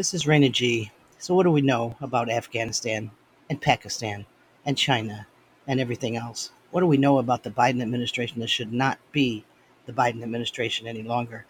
[0.00, 0.90] This is Raina G.
[1.18, 3.10] So, what do we know about Afghanistan
[3.50, 4.24] and Pakistan
[4.64, 5.26] and China
[5.66, 6.52] and everything else?
[6.70, 9.44] What do we know about the Biden administration that should not be
[9.84, 11.44] the Biden administration any longer?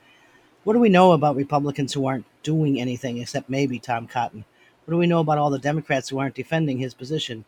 [0.65, 4.45] What do we know about Republicans who aren't doing anything except maybe Tom Cotton?
[4.85, 7.45] What do we know about all the Democrats who aren't defending his position?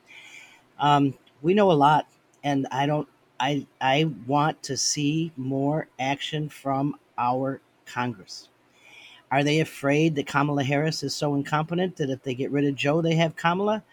[0.78, 2.06] Um, we know a lot,
[2.44, 3.08] and I don't.
[3.40, 8.50] I I want to see more action from our Congress.
[9.32, 12.76] Are they afraid that Kamala Harris is so incompetent that if they get rid of
[12.76, 13.84] Joe, they have Kamala?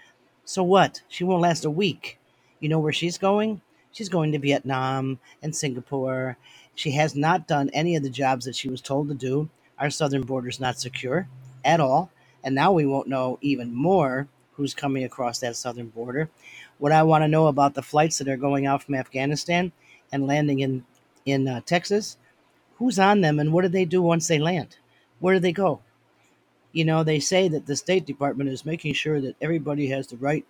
[0.45, 1.01] So what?
[1.09, 2.19] She won't last a week.
[2.59, 3.61] You know where she's going?
[3.93, 6.37] She's going to Vietnam and Singapore.
[6.75, 9.49] She has not done any of the jobs that she was told to do.
[9.79, 11.29] Our southern border is not secure
[11.65, 12.11] at all.
[12.43, 16.29] And now we won't know even more who's coming across that southern border.
[16.79, 19.73] What I want to know about the flights that are going out from Afghanistan
[20.11, 20.85] and landing in,
[21.25, 22.17] in uh, Texas
[22.77, 24.77] who's on them and what do they do once they land?
[25.19, 25.81] Where do they go?
[26.73, 30.17] You know, they say that the State Department is making sure that everybody has the
[30.17, 30.45] right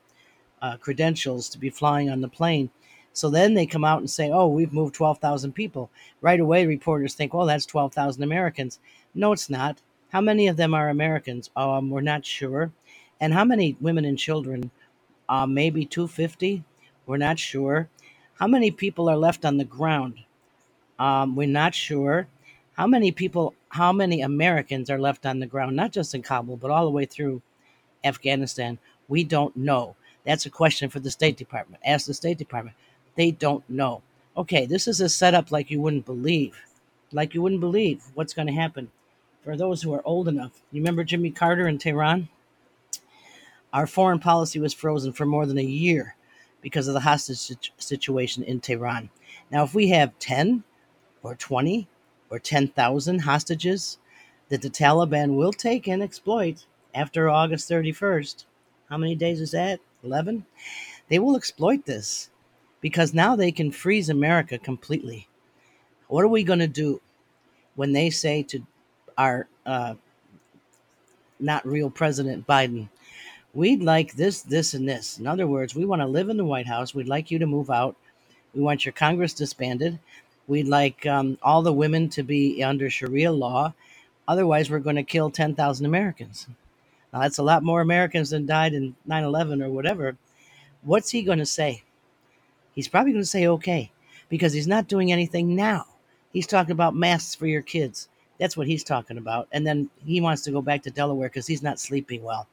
[0.62, 2.70] uh, credentials to be flying on the plane.
[3.14, 5.90] So then they come out and say, oh, we've moved 12,000 people.
[6.22, 8.80] Right away, reporters think, well, that's 12,000 Americans.
[9.16, 9.82] No, it's not.
[10.12, 11.50] How many of them are Americans?
[11.56, 12.72] Um, we're not sure.
[13.20, 14.72] And how many women and children?
[15.30, 16.64] Uh, maybe 250.
[17.08, 17.90] We're not sure.
[18.40, 20.16] How many people are left on the ground?
[21.00, 22.28] Um, we're not sure.
[22.74, 26.58] How many people, how many Americans are left on the ground, not just in Kabul,
[26.58, 27.42] but all the way through
[28.04, 28.80] Afghanistan?
[29.08, 29.96] We don't know.
[30.26, 31.82] That's a question for the State Department.
[31.86, 32.76] Ask the State Department.
[33.16, 34.02] They don't know.
[34.36, 36.62] Okay, this is a setup like you wouldn't believe.
[37.12, 38.92] Like you wouldn't believe what's going to happen.
[39.44, 42.30] For those who are old enough, you remember Jimmy Carter in Tehran?
[43.72, 46.16] Our foreign policy was frozen for more than a year
[46.62, 49.10] because of the hostage situation in Tehran.
[49.52, 50.64] Now, if we have 10
[51.24, 51.88] or 20
[52.30, 53.98] or 10,000 hostages
[54.50, 58.46] that the Taliban will take and exploit after August 31st.
[58.90, 59.80] How many days is that?
[60.04, 60.46] 11?
[61.10, 62.30] They will exploit this
[62.82, 65.28] because now they can freeze America completely.
[66.08, 67.02] What are we going to do
[67.76, 68.66] when they say to
[69.18, 69.96] our uh,
[71.40, 72.90] not real President Biden,
[73.54, 75.20] we'd like this, this, and this?
[75.20, 76.96] In other words, we want to live in the White House.
[76.96, 77.96] We'd like you to move out.
[78.56, 80.00] We want your Congress disbanded.
[80.50, 83.76] We'd like um, all the women to be under Sharia law.
[84.28, 86.48] Otherwise, we're going to kill 10,000 Americans.
[87.14, 90.18] Now, that's a lot more Americans than died in 9 11 or whatever.
[90.82, 91.84] What's he going to say?
[92.74, 93.92] He's probably going to say okay
[94.28, 95.86] because he's not doing anything now.
[96.34, 98.10] He's talking about masks for your kids.
[98.40, 99.48] That's what he's talking about.
[99.52, 102.48] And then he wants to go back to Delaware because he's not sleeping well.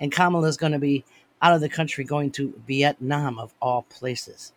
[0.00, 1.04] And Kamala is going to be
[1.40, 4.52] out of the country going to Vietnam, of all places.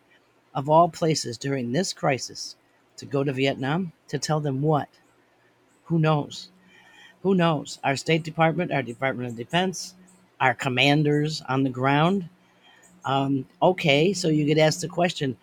[0.56, 2.56] Of all places during this crisis
[2.96, 4.88] to go to Vietnam to tell them what?
[5.84, 6.48] Who knows?
[7.22, 7.78] Who knows?
[7.82, 9.94] Our State Department, our Department of Defense,
[10.40, 12.28] our commanders on the ground.
[13.04, 15.36] Um, okay, so you get asked the question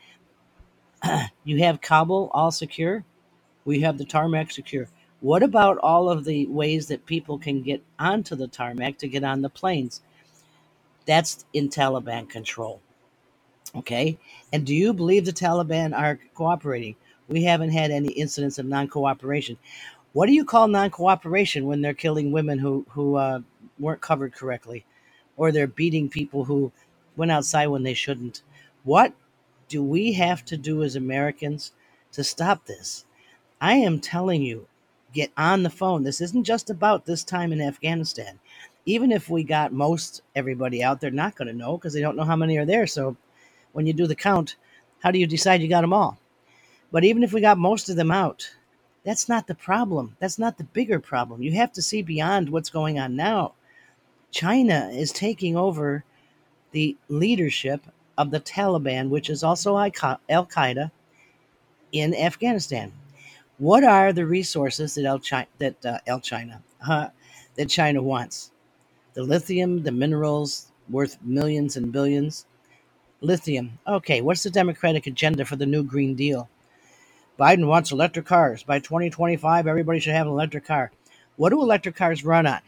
[1.43, 3.03] you have Kabul all secure?
[3.65, 4.87] We have the tarmac secure.
[5.19, 9.23] What about all of the ways that people can get onto the tarmac to get
[9.23, 10.01] on the planes?
[11.05, 12.81] That's in Taliban control.
[13.75, 14.17] Okay.
[14.51, 16.95] And do you believe the Taliban are cooperating?
[17.31, 19.57] We haven't had any incidents of non cooperation.
[20.13, 23.41] What do you call non cooperation when they're killing women who, who uh,
[23.79, 24.85] weren't covered correctly?
[25.37, 26.71] Or they're beating people who
[27.17, 28.43] went outside when they shouldn't?
[28.83, 29.13] What
[29.69, 31.73] do we have to do as Americans
[32.13, 33.05] to stop this?
[33.61, 34.67] I am telling you,
[35.13, 36.03] get on the phone.
[36.03, 38.39] This isn't just about this time in Afghanistan.
[38.85, 42.15] Even if we got most everybody out, they're not going to know because they don't
[42.15, 42.87] know how many are there.
[42.87, 43.17] So
[43.73, 44.55] when you do the count,
[45.01, 46.19] how do you decide you got them all?
[46.91, 48.49] But even if we got most of them out,
[49.03, 50.15] that's not the problem.
[50.19, 51.41] That's not the bigger problem.
[51.41, 53.53] You have to see beyond what's going on now.
[54.31, 56.03] China is taking over
[56.71, 57.81] the leadership
[58.17, 60.91] of the Taliban, which is also Al Qaeda,
[61.91, 62.91] in Afghanistan.
[63.57, 67.07] What are the resources that El China, that uh, El China uh,
[67.55, 68.51] that China wants?
[69.13, 72.45] The lithium, the minerals worth millions and billions.
[73.21, 73.77] Lithium.
[73.87, 76.49] Okay, what's the Democratic agenda for the new Green Deal?
[77.41, 78.61] Biden wants electric cars.
[78.61, 80.91] By 2025, everybody should have an electric car.
[81.37, 82.59] What do electric cars run on?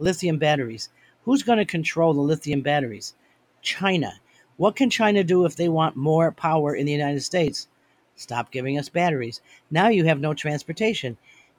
[0.00, 0.88] Lithium batteries.
[1.24, 3.14] Who's going to control the lithium batteries?
[3.60, 4.14] China.
[4.56, 7.68] What can China do if they want more power in the United States?
[8.16, 9.40] Stop giving us batteries.
[9.70, 11.16] Now you have no transportation.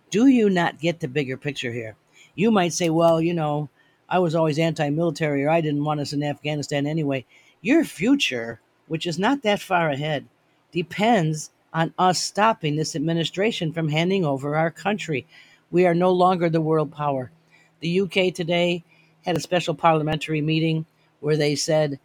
[0.10, 1.96] Do you not get the bigger picture here?
[2.36, 3.70] You might say, well, you know,
[4.10, 7.24] I was always anti military or I didn't want us in Afghanistan anyway.
[7.62, 8.60] Your future,
[8.90, 10.28] which is not that far ahead,
[10.74, 15.26] depends on us stopping this administration from handing over our country.
[15.72, 17.32] We are no longer the world power.
[17.80, 18.84] The UK today
[19.26, 20.86] had a special parliamentary meeting
[21.20, 22.00] where they said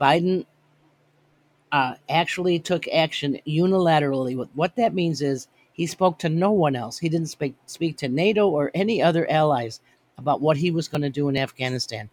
[0.00, 0.46] Biden
[1.72, 4.36] uh, actually took action unilaterally.
[4.36, 6.98] What what that means is he spoke to no one else.
[6.98, 9.80] He didn't speak speak to NATO or any other allies
[10.18, 12.10] about what he was going to do in Afghanistan.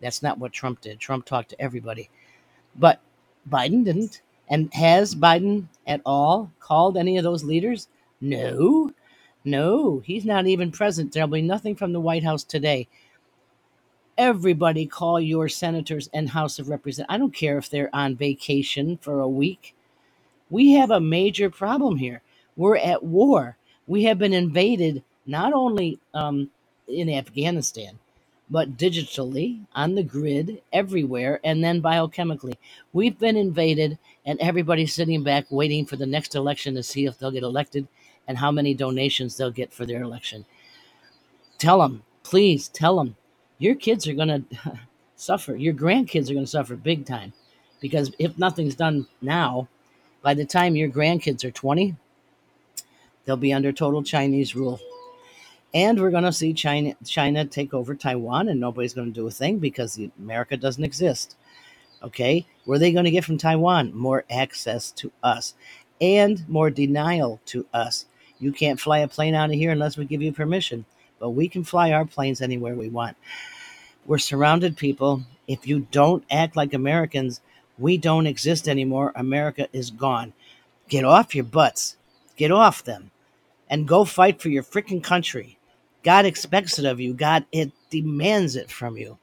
[0.00, 1.00] That's not what Trump did.
[1.00, 2.08] Trump talked to everybody,
[2.76, 3.00] but
[3.48, 4.22] Biden didn't.
[4.50, 7.88] And has Biden at all called any of those leaders?
[8.20, 8.92] No,
[9.44, 11.12] no, he's not even present.
[11.12, 12.88] There'll be nothing from the White House today.
[14.18, 17.14] Everybody call your senators and House of Representatives.
[17.14, 19.74] I don't care if they're on vacation for a week.
[20.50, 22.22] We have a major problem here.
[22.56, 23.56] We're at war.
[23.86, 26.50] We have been invaded not only um,
[26.88, 27.98] in Afghanistan,
[28.50, 32.54] but digitally, on the grid, everywhere, and then biochemically.
[32.92, 37.18] We've been invaded, and everybody's sitting back waiting for the next election to see if
[37.18, 37.86] they'll get elected
[38.26, 40.44] and how many donations they'll get for their election.
[41.58, 43.16] Tell them, please tell them,
[43.58, 44.28] your kids are going
[44.64, 44.80] to
[45.14, 45.54] suffer.
[45.54, 47.32] Your grandkids are going to suffer big time
[47.80, 49.68] because if nothing's done now,
[50.22, 51.94] by the time your grandkids are 20,
[53.24, 54.80] they'll be under total Chinese rule.
[55.72, 59.26] And we're going to see China China take over Taiwan and nobody's going to do
[59.26, 61.36] a thing because America doesn't exist.
[62.02, 62.46] Okay?
[62.64, 63.94] What are they going to get from Taiwan?
[63.94, 65.54] More access to us
[66.00, 68.06] and more denial to us.
[68.38, 70.86] You can't fly a plane out of here unless we give you permission,
[71.18, 73.16] but we can fly our planes anywhere we want.
[74.06, 75.22] We're surrounded, people.
[75.46, 77.42] If you don't act like Americans,
[77.78, 79.12] we don't exist anymore.
[79.14, 80.32] America is gone.
[80.88, 81.96] Get off your butts.
[82.36, 83.10] Get off them
[83.68, 85.58] and go fight for your freaking country.
[86.02, 87.12] God expects it of you.
[87.14, 89.18] God it demands it from you.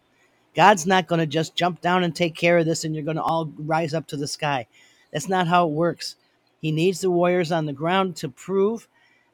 [0.56, 3.18] God's not going to just jump down and take care of this and you're going
[3.18, 4.68] to all rise up to the sky.
[5.12, 6.16] That's not how it works.
[6.62, 8.88] He needs the warriors on the ground to prove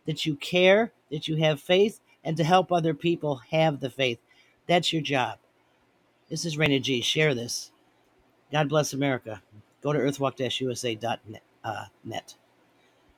[0.06, 4.20] that you care, that you have faith, and to help other people have the faith.
[4.68, 5.40] That's your job.
[6.30, 7.02] This is Raina G.
[7.02, 7.72] Share this.
[8.52, 9.42] God bless America.
[9.82, 11.22] Go to earthwalk-usa.net.
[11.26, 11.42] Net.
[11.64, 11.86] Uh,